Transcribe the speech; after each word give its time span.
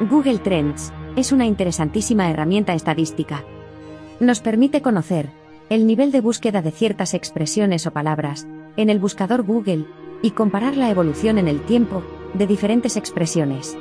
Google 0.00 0.38
Trends 0.38 0.92
es 1.16 1.32
una 1.32 1.46
interesantísima 1.46 2.30
herramienta 2.30 2.74
estadística. 2.74 3.44
Nos 4.20 4.40
permite 4.40 4.82
conocer 4.82 5.30
el 5.68 5.86
nivel 5.86 6.10
de 6.12 6.20
búsqueda 6.20 6.62
de 6.62 6.70
ciertas 6.70 7.14
expresiones 7.14 7.86
o 7.86 7.92
palabras 7.92 8.46
en 8.76 8.90
el 8.90 8.98
buscador 8.98 9.42
Google 9.42 9.86
y 10.22 10.32
comparar 10.32 10.76
la 10.76 10.90
evolución 10.90 11.38
en 11.38 11.46
el 11.46 11.60
tiempo 11.62 12.02
de 12.34 12.46
diferentes 12.46 12.96
expresiones. 12.96 13.76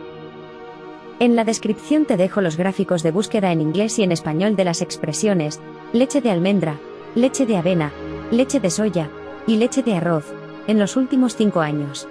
En 1.20 1.36
la 1.36 1.44
descripción 1.44 2.06
te 2.06 2.18
dejo 2.18 2.42
los 2.42 2.58
gráficos 2.58 3.04
de 3.04 3.12
búsqueda 3.12 3.52
en 3.52 3.62
inglés 3.62 3.98
y 4.00 4.04
en 4.04 4.12
español 4.12 4.56
de 4.56 4.66
las 4.66 4.82
expresiones 4.82 5.60
leche 5.94 6.22
de 6.22 6.32
almendra, 6.32 6.78
leche 7.16 7.46
de 7.46 7.58
avena, 7.58 7.92
leche 8.32 8.60
de 8.60 8.70
soya 8.70 9.10
y 9.48 9.56
leche 9.56 9.82
de 9.82 9.96
arroz 9.96 10.34
en 10.68 10.78
los 10.78 10.98
últimos 10.98 11.36
cinco 11.36 11.62
años. 11.62 12.08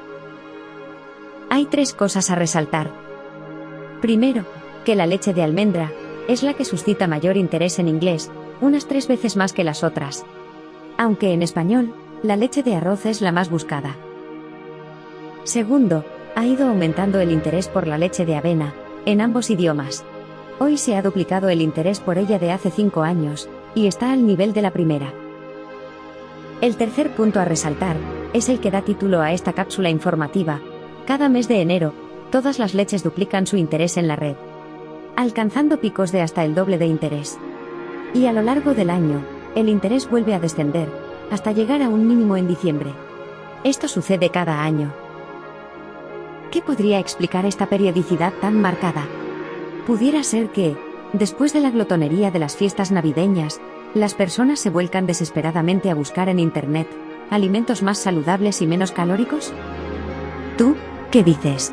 Hay 1.48 1.66
tres 1.66 1.92
cosas 1.92 2.30
a 2.30 2.34
resaltar. 2.34 3.09
Primero, 4.00 4.44
que 4.84 4.94
la 4.96 5.06
leche 5.06 5.34
de 5.34 5.42
almendra 5.42 5.92
es 6.28 6.42
la 6.42 6.54
que 6.54 6.64
suscita 6.64 7.06
mayor 7.06 7.36
interés 7.36 7.78
en 7.78 7.88
inglés, 7.88 8.30
unas 8.60 8.86
tres 8.86 9.08
veces 9.08 9.36
más 9.36 9.52
que 9.52 9.64
las 9.64 9.84
otras. 9.84 10.24
Aunque 10.96 11.32
en 11.32 11.42
español, 11.42 11.92
la 12.22 12.36
leche 12.36 12.62
de 12.62 12.74
arroz 12.74 13.06
es 13.06 13.20
la 13.20 13.32
más 13.32 13.50
buscada. 13.50 13.96
Segundo, 15.44 16.04
ha 16.36 16.46
ido 16.46 16.68
aumentando 16.68 17.20
el 17.20 17.32
interés 17.32 17.68
por 17.68 17.86
la 17.86 17.98
leche 17.98 18.24
de 18.24 18.36
avena, 18.36 18.74
en 19.06 19.20
ambos 19.20 19.50
idiomas. 19.50 20.04
Hoy 20.58 20.76
se 20.76 20.94
ha 20.94 21.02
duplicado 21.02 21.48
el 21.48 21.62
interés 21.62 22.00
por 22.00 22.18
ella 22.18 22.38
de 22.38 22.52
hace 22.52 22.70
cinco 22.70 23.02
años, 23.02 23.48
y 23.74 23.86
está 23.86 24.12
al 24.12 24.26
nivel 24.26 24.52
de 24.52 24.62
la 24.62 24.70
primera. 24.70 25.12
El 26.60 26.76
tercer 26.76 27.10
punto 27.10 27.40
a 27.40 27.46
resaltar, 27.46 27.96
es 28.34 28.48
el 28.48 28.60
que 28.60 28.70
da 28.70 28.82
título 28.82 29.20
a 29.20 29.32
esta 29.32 29.54
cápsula 29.54 29.88
informativa. 29.88 30.60
Cada 31.06 31.28
mes 31.28 31.48
de 31.48 31.62
enero, 31.62 31.94
todas 32.30 32.58
las 32.58 32.74
leches 32.74 33.02
duplican 33.02 33.46
su 33.46 33.56
interés 33.56 33.96
en 33.96 34.08
la 34.08 34.16
red, 34.16 34.36
alcanzando 35.16 35.80
picos 35.80 36.12
de 36.12 36.22
hasta 36.22 36.44
el 36.44 36.54
doble 36.54 36.78
de 36.78 36.86
interés. 36.86 37.38
Y 38.14 38.26
a 38.26 38.32
lo 38.32 38.42
largo 38.42 38.74
del 38.74 38.90
año, 38.90 39.22
el 39.54 39.68
interés 39.68 40.08
vuelve 40.08 40.34
a 40.34 40.40
descender, 40.40 40.88
hasta 41.30 41.52
llegar 41.52 41.82
a 41.82 41.88
un 41.88 42.06
mínimo 42.06 42.36
en 42.36 42.48
diciembre. 42.48 42.92
Esto 43.64 43.88
sucede 43.88 44.30
cada 44.30 44.62
año. 44.62 44.92
¿Qué 46.50 46.62
podría 46.62 46.98
explicar 46.98 47.46
esta 47.46 47.66
periodicidad 47.66 48.32
tan 48.40 48.60
marcada? 48.60 49.06
Pudiera 49.86 50.22
ser 50.24 50.48
que, 50.48 50.76
después 51.12 51.52
de 51.52 51.60
la 51.60 51.70
glotonería 51.70 52.30
de 52.30 52.38
las 52.38 52.56
fiestas 52.56 52.90
navideñas, 52.90 53.60
las 53.94 54.14
personas 54.14 54.60
se 54.60 54.70
vuelcan 54.70 55.06
desesperadamente 55.06 55.90
a 55.90 55.94
buscar 55.94 56.28
en 56.28 56.38
Internet 56.38 56.88
alimentos 57.30 57.82
más 57.82 57.98
saludables 57.98 58.60
y 58.60 58.66
menos 58.66 58.90
calóricos. 58.90 59.52
¿Tú 60.58 60.74
qué 61.10 61.22
dices? 61.22 61.72